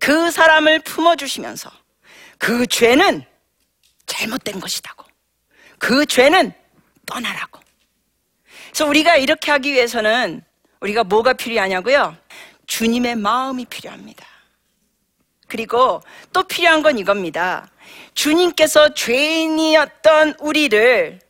그 0.01 0.31
사람을 0.31 0.81
품어주시면서 0.81 1.71
그 2.39 2.67
죄는 2.67 3.25
잘못된 4.07 4.61
것이다고 4.61 5.05
그 5.79 6.07
죄는 6.07 6.53
떠나라고 7.07 7.61
그래서 8.69 8.87
우리가 8.87 9.17
이렇게 9.17 9.51
하기 9.51 9.73
위해서는 9.73 10.43
우리가 10.81 11.05
뭐가 11.05 11.33
필요하냐고요? 11.33 12.17
주님의 12.67 13.17
마음이 13.17 13.65
필요합니다. 13.65 14.27
그리고 15.47 16.03
또 16.33 16.43
필요한 16.45 16.83
건 16.83 16.99
이겁니다. 16.99 17.71
주님께서 18.15 18.95
죄인이었던 18.95 20.35
우리를 20.41 21.21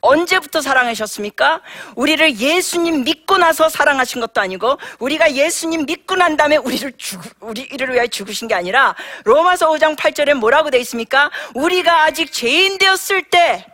언제부터 0.00 0.60
사랑하셨습니까? 0.60 1.60
우리를 1.96 2.38
예수님 2.38 3.04
믿고 3.04 3.38
나서 3.38 3.68
사랑하신 3.68 4.20
것도 4.20 4.40
아니고 4.40 4.78
우리가 4.98 5.34
예수님 5.34 5.86
믿고 5.86 6.16
난 6.16 6.36
다음에 6.36 6.56
우리를 6.56 6.92
죽 6.96 7.20
우리를 7.40 7.92
위하여 7.92 8.06
죽으신 8.06 8.48
게 8.48 8.54
아니라 8.54 8.94
로마서 9.24 9.70
5장 9.70 9.96
8절에 9.96 10.34
뭐라고 10.34 10.70
돼 10.70 10.78
있습니까? 10.80 11.30
우리가 11.54 12.04
아직 12.04 12.32
죄인 12.32 12.78
되었을 12.78 13.24
때 13.24 13.66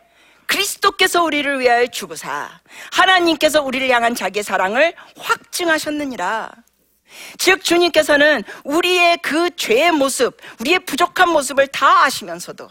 그리스도께서 0.47 1.23
우리를 1.23 1.61
위하여 1.61 1.87
죽으사 1.87 2.61
하나님께서 2.93 3.63
우리를 3.63 3.89
향한 3.91 4.15
자기의 4.15 4.43
사랑을 4.43 4.95
확증하셨느니라. 5.19 6.51
즉 7.39 7.63
주님께서는 7.63 8.43
우리의 8.65 9.19
그 9.19 9.55
죄의 9.55 9.93
모습, 9.93 10.37
우리의 10.61 10.81
부족한 10.81 11.29
모습을 11.31 11.69
다 11.69 12.05
아시면서도 12.05 12.69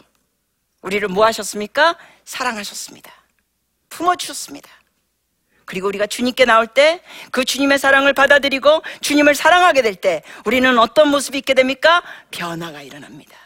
우리를 0.82 1.08
뭐 1.08 1.24
하셨습니까? 1.26 1.96
사랑하셨습니다. 2.24 3.10
품어주셨습니다. 3.94 4.68
그리고 5.66 5.88
우리가 5.88 6.06
주님께 6.06 6.44
나올 6.44 6.66
때 6.66 7.00
그 7.30 7.44
주님의 7.44 7.78
사랑을 7.78 8.12
받아들이고 8.12 8.82
주님을 9.00 9.34
사랑하게 9.34 9.82
될 9.82 9.94
때 9.94 10.22
우리는 10.44 10.78
어떤 10.78 11.08
모습이 11.08 11.38
있게 11.38 11.54
됩니까? 11.54 12.02
변화가 12.30 12.82
일어납니다. 12.82 13.36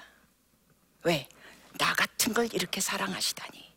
왜? 1.05 1.29
나 1.79 1.93
같은 1.95 2.35
걸 2.35 2.49
이렇게 2.53 2.81
사랑하시다니. 2.81 3.69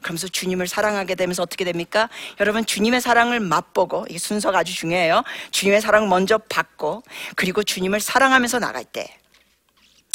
그러면서 0.00 0.26
주님을 0.28 0.68
사랑하게 0.68 1.16
되면서 1.16 1.42
어떻게 1.42 1.64
됩니까? 1.64 2.08
여러분 2.40 2.64
주님의 2.64 3.00
사랑을 3.00 3.40
맛보고 3.40 4.06
이 4.08 4.18
순서가 4.18 4.60
아주 4.60 4.74
중요해요. 4.74 5.22
주님의 5.50 5.80
사랑을 5.82 6.08
먼저 6.08 6.38
받고 6.38 7.02
그리고 7.36 7.62
주님을 7.62 8.00
사랑하면서 8.00 8.58
나갈 8.60 8.84
때 8.84 9.18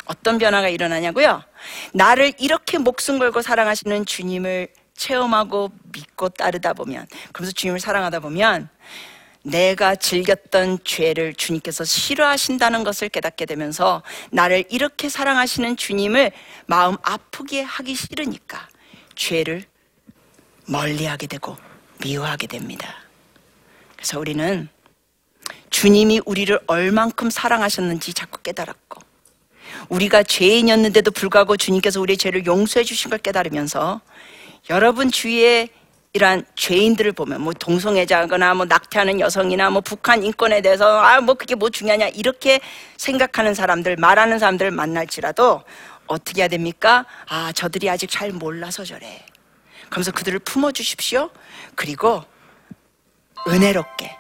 어떤 0.06 0.38
변화가 0.40 0.70
일어나냐고요? 0.70 1.44
나를 1.94 2.34
이렇게 2.40 2.78
목숨 2.80 3.20
걸고 3.20 3.42
사랑하시는 3.42 4.06
주님을 4.06 4.70
체험하고 4.98 5.72
믿고 5.94 6.30
따르다 6.30 6.74
보면 6.74 7.08
그러면서 7.32 7.54
주님을 7.54 7.80
사랑하다 7.80 8.20
보면 8.20 8.68
내가 9.44 9.96
즐겼던 9.96 10.80
죄를 10.84 11.34
주님께서 11.34 11.86
싫어하신다는 11.86 12.84
것을 12.84 13.08
깨닫게 13.08 13.46
되면서 13.46 14.04
나를 14.32 14.66
이렇게 14.70 15.08
사랑하시는 15.08 15.78
주님을 15.78 16.34
마음 16.66 16.98
아프게 17.02 17.62
하기 17.62 17.96
싫으니까 17.96 18.68
죄를 19.16 19.64
멀리하게 20.66 21.28
되고 21.28 21.56
미워하게 22.02 22.48
됩니다. 22.48 22.94
그래서 23.96 24.20
우리는 24.20 24.68
주님이 25.70 26.22
우리를 26.26 26.60
얼만큼 26.68 27.30
사랑하셨는지 27.30 28.14
자꾸 28.14 28.42
깨달았고 28.42 29.02
우리가 29.90 30.24
죄인이었는데도 30.24 31.12
불구하고 31.12 31.56
주님께서 31.56 32.02
우리의 32.02 32.18
죄를 32.18 32.46
용서해 32.46 32.84
주신 32.84 33.10
걸 33.10 33.20
깨달으면서 33.20 34.02
여러분 34.70 35.12
주위에 35.12 35.70
이러한 36.14 36.46
죄인들을 36.56 37.12
보면 37.12 37.42
뭐 37.42 37.54
동성애자거나 37.54 38.54
뭐 38.56 38.66
낙태하는 38.66 39.20
여성이나 39.20 39.70
뭐 39.70 39.82
북한 39.82 40.24
인권에 40.24 40.62
대해서 40.62 41.00
아 41.00 41.22
뭐 41.22 41.36
그게 41.36 41.56
뭐 41.56 41.70
중요하냐 41.70 42.08
이렇게 42.10 42.60
생각하는 42.98 43.54
사람들 43.54 43.98
말하는 43.98 44.40
사람들 44.40 44.72
만날지라도 44.72 45.64
어떻게 46.08 46.42
해야 46.42 46.48
됩니까? 46.48 47.06
아 47.28 47.52
저들이 47.52 47.90
아직 47.90 48.10
잘 48.10 48.32
몰라서 48.32 48.84
저래. 48.84 49.26
그러면서 49.90 50.12
그들을 50.12 50.40
품어 50.40 50.72
주십시오. 50.72 51.30
그리고 51.76 52.24
은혜롭게 53.48 54.16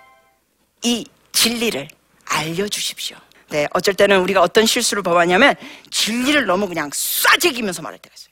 이 0.83 1.05
진리를 1.31 1.87
알려 2.25 2.67
주십시오. 2.67 3.17
네, 3.49 3.67
어쩔 3.71 3.93
때는 3.93 4.19
우리가 4.19 4.41
어떤 4.41 4.65
실수를 4.65 5.01
범하냐면 5.03 5.55
진리를 5.89 6.45
너무 6.45 6.67
그냥 6.67 6.89
쏴재기면서 6.89 7.81
말할 7.81 7.97
때가 7.99 8.13
있어요. 8.15 8.26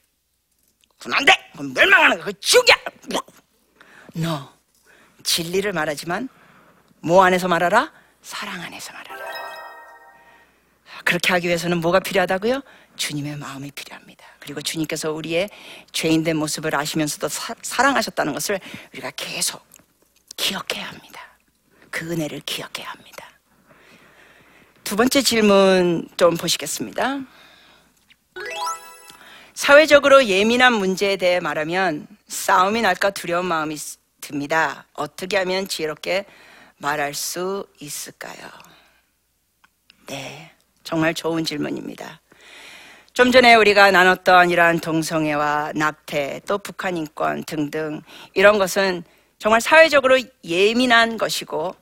그건 1.06 1.20
안 1.20 1.26
돼! 1.26 1.34
그건 1.52 1.72
멸망하는 1.74 2.18
거야! 2.18 2.26
그 2.26 2.40
지옥이야! 2.40 2.76
No. 4.16 4.50
진리를 5.22 5.72
말하지만 5.72 6.30
뭐 7.00 7.24
안에서 7.24 7.48
말하라? 7.48 7.92
사랑 8.24 8.60
안에서 8.60 8.92
말하라. 8.92 9.24
그렇게 11.04 11.32
하기 11.34 11.48
위해서는 11.48 11.80
뭐가 11.80 12.00
필요하다고요? 12.00 12.64
주님의 12.96 13.38
마음이 13.38 13.70
필요합니다. 13.72 14.26
그리고 14.40 14.64
주님께서 14.64 15.12
우리의 15.12 15.52
죄인된 15.92 16.38
모습을 16.38 16.74
아시면서도 16.74 17.28
사, 17.28 17.54
사랑하셨다는 17.62 18.34
것을 18.34 18.60
우리가 18.94 19.12
계속 19.12 19.64
기억해야 20.38 20.88
합니다. 20.88 21.22
그 21.92 22.12
은혜를 22.12 22.42
기억해야 22.48 22.90
합니다. 22.90 23.30
두 24.84 24.96
번째 24.96 25.22
질문 25.22 26.08
좀 26.18 26.36
보시겠습니다. 26.36 27.20
사회적으로 29.56 30.26
예민한 30.26 30.74
문제에 30.74 31.16
대해 31.16 31.40
말하면 31.40 32.08
싸움이 32.28 32.82
날까 32.82 33.12
두려운 33.12 33.46
마음이 33.46 33.78
듭니다. 34.20 34.86
어떻게 34.94 35.38
하면 35.38 35.70
지혜롭게 35.70 36.26
말할 36.78 37.14
수 37.14 37.66
있을까요? 37.80 38.36
네, 40.08 40.52
정말 40.84 41.14
좋은 41.14 41.46
질문입니다. 41.46 42.20
좀 43.14 43.32
전에 43.32 43.56
우리가 43.56 43.92
나눴던 43.92 44.50
이러한 44.50 44.80
동성애와 44.80 45.72
낙태, 45.74 46.42
또 46.46 46.58
북한 46.58 46.98
인권 46.98 47.46
등등 47.46 48.02
이런 48.34 48.60
것은 48.60 49.06
정말 49.40 49.62
사회적으로 49.62 50.20
예민한 50.44 51.18
것이고 51.18 51.74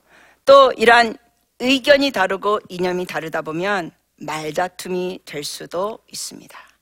또 0.45 0.71
이러한 0.73 1.17
의견이 1.59 2.11
다르고 2.11 2.59
이념이 2.69 3.07
다르다 3.07 3.41
보면 3.41 3.89
말다툼이 4.17 5.21
될 5.25 5.43
수도 5.43 5.97
있습니다. 6.11 6.72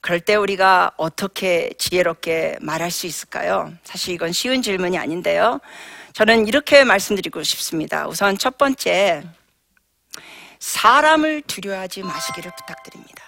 그럴 0.00 0.20
때 0.20 0.36
우리가 0.36 0.92
어떻게 0.96 1.70
지혜롭게 1.78 2.58
말할 2.60 2.90
수 2.90 3.06
있을까요? 3.06 3.72
사실 3.82 4.14
이건 4.14 4.32
쉬운 4.32 4.62
질문이 4.62 4.96
아닌데요. 4.96 5.60
저는 6.12 6.46
이렇게 6.46 6.84
말씀드리고 6.84 7.42
싶습니다. 7.42 8.06
우선 8.08 8.38
첫 8.38 8.58
번째, 8.58 9.24
사람을 10.58 11.42
두려워하지 11.42 12.02
마시기를 12.02 12.50
부탁드립니다. 12.56 13.24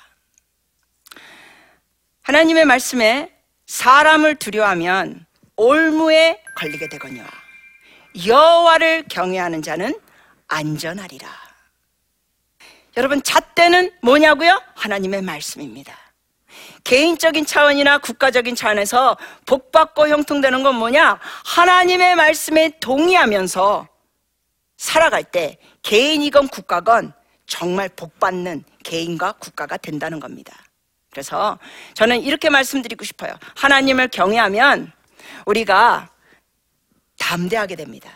하나님의 2.22 2.64
말씀에 2.64 3.32
사람을 3.66 4.36
두려워하면 4.36 5.26
올무에 5.56 6.42
걸리게 6.56 6.88
되거니와 6.88 7.26
여호와를 8.26 9.04
경외하는 9.08 9.62
자는 9.62 9.98
안전하리라. 10.48 11.28
여러분 12.96 13.22
잣대는 13.22 13.92
뭐냐고요? 14.02 14.60
하나님의 14.74 15.22
말씀입니다. 15.22 15.96
개인적인 16.84 17.46
차원이나 17.46 17.98
국가적인 17.98 18.54
차원에서 18.54 19.16
복받고 19.46 20.08
형통되는 20.08 20.62
건 20.62 20.76
뭐냐? 20.76 21.18
하나님의 21.44 22.16
말씀에 22.16 22.78
동의하면서 22.80 23.88
살아갈 24.76 25.24
때 25.24 25.58
개인이건 25.82 26.48
국가건 26.48 27.12
정말 27.46 27.88
복받는 27.88 28.64
개인과 28.84 29.32
국가가 29.32 29.76
된다는 29.76 30.20
겁니다. 30.20 30.54
그래서 31.10 31.58
저는 31.94 32.22
이렇게 32.22 32.48
말씀드리고 32.48 33.04
싶어요. 33.04 33.34
하나님을 33.56 34.08
경외하면 34.08 34.92
우리가 35.44 36.08
담대하게 37.18 37.76
됩니다. 37.76 38.10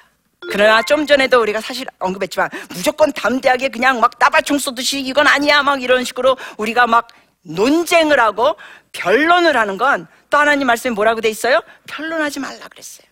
그러나 0.50 0.82
좀 0.82 1.06
전에도 1.06 1.40
우리가 1.40 1.60
사실 1.60 1.86
언급했지만 1.98 2.48
무조건 2.70 3.12
담대하게 3.12 3.68
그냥 3.68 4.00
막 4.00 4.18
따발총 4.18 4.58
쏘듯이 4.58 5.00
이건 5.00 5.26
아니야 5.26 5.62
막 5.62 5.82
이런 5.82 6.04
식으로 6.04 6.36
우리가 6.58 6.86
막 6.86 7.08
논쟁을 7.44 8.18
하고 8.18 8.56
변론을 8.92 9.56
하는 9.56 9.78
건 9.78 10.06
또 10.34 10.38
하나님 10.38 10.66
말씀에 10.66 10.90
뭐라고 10.90 11.20
돼 11.20 11.28
있어요? 11.28 11.62
변론하지 11.86 12.40
말라 12.40 12.66
그랬어요. 12.66 13.06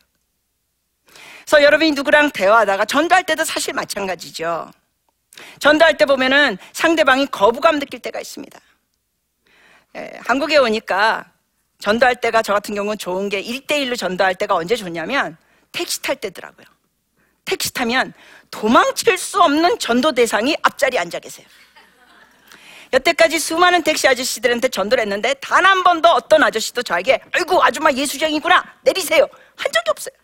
그래서 1.44 1.62
여러분이 1.62 1.92
누구랑 1.92 2.32
대화하다가 2.32 2.84
전도할 2.84 3.22
때도 3.22 3.44
사실 3.44 3.74
마찬가지죠. 3.74 4.72
전도할 5.60 5.96
때 5.96 6.04
보면은 6.04 6.58
상대방이 6.72 7.26
거부감 7.26 7.78
느낄 7.78 8.00
때가 8.00 8.18
있습니다. 8.18 8.58
예, 9.94 10.10
한국에 10.26 10.56
오니까 10.56 11.30
전도할 11.78 12.16
때가 12.16 12.42
저 12.42 12.54
같은 12.54 12.74
경우는 12.74 12.98
좋은 12.98 13.28
게 13.28 13.40
1대1로 13.40 13.96
전도할 13.96 14.34
때가 14.34 14.56
언제 14.56 14.74
좋냐면 14.74 15.36
택시 15.70 16.02
탈 16.02 16.16
때더라고요. 16.16 16.66
택시 17.44 17.72
타면 17.72 18.14
도망칠 18.50 19.16
수 19.16 19.40
없는 19.40 19.78
전도 19.78 20.10
대상이 20.10 20.56
앞자리에 20.60 20.98
앉아 20.98 21.20
계세요. 21.20 21.46
여태까지 22.92 23.38
수많은 23.38 23.82
택시 23.82 24.06
아저씨들한테 24.06 24.68
전도를 24.68 25.02
했는데 25.02 25.34
단 25.34 25.62
한 25.64 25.82
번도 25.82 26.08
어떤 26.10 26.42
아저씨도 26.42 26.82
저에게 26.82 27.20
아이고 27.32 27.62
아줌마 27.64 27.90
예수쟁이구나 27.92 28.62
내리세요 28.82 29.26
한 29.56 29.72
적이 29.72 29.90
없어요. 29.90 30.14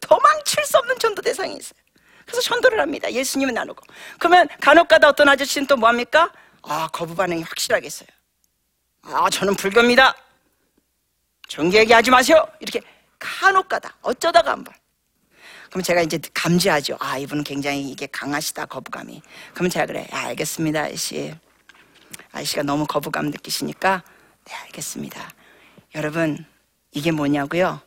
도망칠 0.00 0.64
수 0.64 0.78
없는 0.78 0.98
전도 0.98 1.20
대상이 1.20 1.54
있어요. 1.56 1.78
그래서 2.24 2.40
전도를 2.42 2.80
합니다. 2.80 3.12
예수님은 3.12 3.52
나누고. 3.54 3.84
그러면 4.18 4.48
간혹가다 4.60 5.08
어떤 5.08 5.28
아저씨는 5.28 5.66
또 5.66 5.76
뭐합니까? 5.76 6.32
아 6.62 6.88
거부 6.92 7.14
반응이 7.14 7.42
확실하게 7.42 7.86
있어요. 7.88 8.08
아 9.02 9.28
저는 9.28 9.54
불교입니다. 9.56 10.14
정기 11.48 11.76
얘기하지 11.78 12.10
마세요. 12.10 12.46
이렇게 12.60 12.80
간혹가다 13.18 13.96
어쩌다가 14.02 14.52
한 14.52 14.64
번. 14.64 14.72
그럼 15.70 15.82
제가 15.82 16.02
이제 16.02 16.18
감지하죠. 16.32 16.96
아 17.00 17.18
이분은 17.18 17.44
굉장히 17.44 17.82
이게 17.90 18.06
강하시다 18.06 18.66
거부감이. 18.66 19.20
그러면 19.52 19.70
제가 19.70 19.86
그래. 19.86 20.06
아, 20.12 20.26
알겠습니다, 20.28 20.82
아저씨. 20.84 21.34
아저씨가 22.32 22.62
너무 22.62 22.86
거부감 22.86 23.26
느끼시니까 23.26 24.02
네 24.44 24.54
알겠습니다. 24.64 25.30
여러분 25.94 26.44
이게 26.92 27.10
뭐냐고요? 27.10 27.80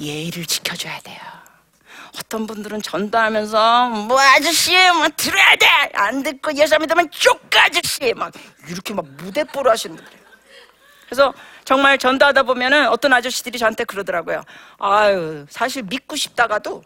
예의를 0.00 0.46
지켜줘야 0.46 1.00
돼요. 1.00 1.18
어떤 2.18 2.46
분들은 2.46 2.82
전도하면서 2.82 3.88
뭐 3.90 4.18
아저씨 4.20 4.72
뭐 4.92 5.08
들어야 5.16 5.56
돼 5.56 5.66
안 5.94 6.22
듣고 6.22 6.54
예수 6.54 6.78
믿으면 6.78 7.10
쪽 7.10 7.42
아저씨 7.54 8.12
막 8.14 8.32
이렇게 8.68 8.94
막 8.94 9.06
무대뽀로 9.06 9.70
하시는 9.70 9.94
분들. 9.96 10.12
그래서 11.06 11.32
정말 11.64 11.98
전도하다 11.98 12.42
보면은 12.44 12.88
어떤 12.88 13.12
아저씨들이 13.12 13.58
저한테 13.58 13.84
그러더라고요. 13.84 14.42
아유 14.78 15.46
사실 15.50 15.82
믿고 15.82 16.16
싶다가도 16.16 16.82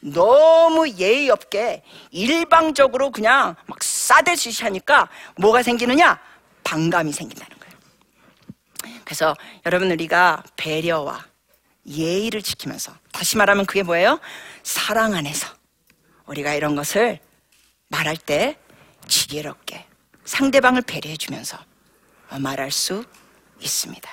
너무 0.00 0.88
예의 0.90 1.30
없게 1.30 1.82
일방적으로 2.10 3.10
그냥 3.10 3.56
막 3.66 3.82
싸대듯이 3.82 4.62
하니까 4.64 5.08
뭐가 5.36 5.62
생기느냐? 5.62 6.20
반감이 6.64 7.12
생긴다는 7.12 7.58
거예요. 7.58 8.98
그래서 9.04 9.34
여러분 9.66 9.90
우리가 9.90 10.44
배려와 10.56 11.26
예의를 11.86 12.42
지키면서 12.42 12.92
다시 13.12 13.36
말하면 13.36 13.66
그게 13.66 13.82
뭐예요? 13.82 14.20
사랑 14.62 15.14
안에서 15.14 15.48
우리가 16.26 16.54
이런 16.54 16.76
것을 16.76 17.18
말할 17.88 18.16
때 18.16 18.58
지혜롭게 19.06 19.86
상대방을 20.24 20.82
배려해 20.82 21.16
주면서 21.16 21.58
말할 22.38 22.70
수 22.70 23.04
있습니다. 23.60 24.08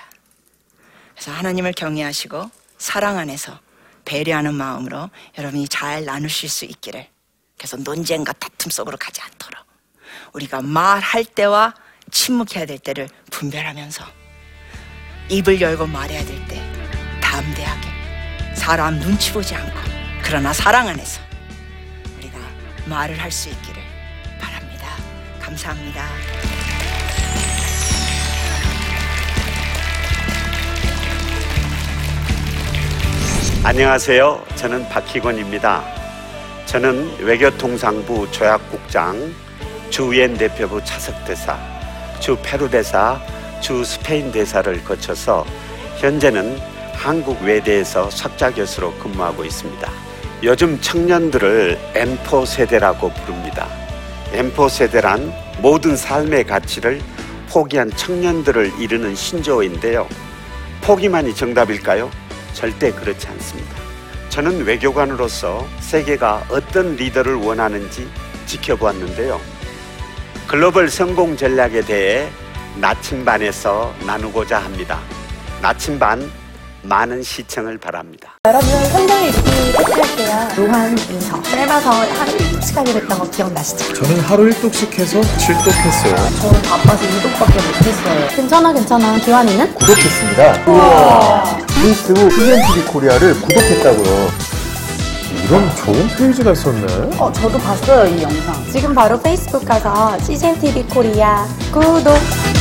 그래서 1.14 1.32
하나님을 1.32 1.74
경외하시고 1.74 2.50
사랑 2.78 3.18
안에서 3.18 3.60
배려하는 4.06 4.54
마음으로 4.56 5.10
여러분이 5.38 5.68
잘 5.68 6.06
나누실 6.06 6.50
수 6.50 6.66
있기를 6.66 7.08
그래서 7.58 7.78
논쟁과 7.78 8.34
다툼 8.34 8.70
속으로 8.72 8.98
가지 8.98 9.22
않도록 9.22 9.66
우리가 10.34 10.62
말할 10.62 11.26
때와 11.26 11.74
침묵해야 12.12 12.66
될 12.66 12.78
때를 12.80 13.10
분별하면서 13.32 14.06
입을 15.30 15.60
열고 15.60 15.88
말해야 15.88 16.24
될 16.24 16.48
때 16.48 16.62
담대하게 17.22 18.56
사람 18.56 19.00
눈치 19.00 19.34
보지 19.34 19.56
않고 19.56 19.80
그러나 20.24 20.54
사랑 20.54 20.88
안에서 20.88 21.20
우리가 22.18 22.38
말을 22.86 23.20
할 23.20 23.32
수 23.32 23.50
있기를 23.50 23.82
바랍니다. 24.40 24.88
감사합니다. 25.42 26.55
안녕하세요. 33.66 34.44
저는 34.58 34.88
박희권입니다. 34.90 35.84
저는 36.68 37.18
외교통상부 37.18 38.30
조약국장, 38.30 39.34
주 39.90 40.04
유엔 40.16 40.38
대표부 40.38 40.86
차석대사, 40.86 41.58
주 42.20 42.38
페루 42.44 42.70
대사, 42.70 43.20
주 43.62 43.84
스페인 43.84 44.32
대사를 44.32 44.84
거쳐서 44.84 45.48
현재는 45.98 46.60
한국 46.94 47.42
외대에서 47.42 48.12
석자 48.12 48.52
교수로 48.52 48.94
근무하고 49.00 49.44
있습니다. 49.44 49.92
요즘 50.44 50.80
청년들을 50.80 51.80
M4 51.96 52.46
세대라고 52.46 53.10
부릅니다. 53.10 53.68
M4 54.32 54.70
세대란 54.70 55.34
모든 55.58 55.98
삶의 55.98 56.44
가치를 56.44 57.02
포기한 57.50 57.90
청년들을 57.90 58.74
이르는 58.80 59.16
신조어인데요. 59.16 60.08
포기만이 60.82 61.34
정답일까요? 61.34 62.25
절대 62.56 62.92
그렇지 62.92 63.28
않습니다. 63.28 63.76
저는 64.30 64.66
외교관으로서 64.66 65.68
세계가 65.82 66.48
어떤 66.50 66.96
리더를 66.96 67.36
원하는지 67.36 68.10
지켜보았는데요. 68.48 69.40
글로벌 70.48 70.90
성공 70.90 71.38
전략에 71.38 71.82
대해 71.82 72.30
나침반에서 72.78 73.94
나누고자 74.06 74.58
합니다. 74.58 75.00
나침반 75.62 76.32
많은 76.88 77.24
시청을 77.24 77.78
바랍니다. 77.78 78.34
여러분 78.48 78.70
현장 78.70 79.24
읽기 79.26 79.42
체크할게요. 79.74 80.48
로한 80.58 80.98
인서 81.10 81.42
짧아서 81.44 81.90
하루 81.90 82.32
1시간이 82.38 82.94
됐던 82.94 83.20
거 83.20 83.30
기억나시죠? 83.30 83.94
저는 83.94 84.20
하루 84.22 84.50
1독씩 84.50 84.94
해서 85.00 85.20
7독 85.22 85.72
했어요. 85.72 86.16
저는 86.42 86.62
바빠서 86.62 87.04
2독밖에 87.06 87.56
못했어요. 87.56 88.28
괜찮아 88.36 88.74
괜찮아. 88.74 89.18
기환이는? 89.20 89.74
구독했습니다. 89.74 90.64
우와. 90.72 91.58
페이스북 91.82 92.20
CGN 92.22 92.59
TV 92.59 92.84
코리아를 92.86 93.34
구독했다고요. 93.42 94.56
이런 95.46 95.76
좋은 95.76 96.08
페이지가 96.18 96.52
있었네. 96.54 97.18
어 97.20 97.32
저도 97.32 97.58
봤어요 97.60 98.06
이 98.16 98.22
영상. 98.24 98.66
지금 98.72 98.94
바로 98.96 99.20
페이스북 99.20 99.64
가서 99.66 100.18
CGN 100.20 100.60
TV 100.60 100.84
코리아 100.84 101.46
구독. 101.72 102.55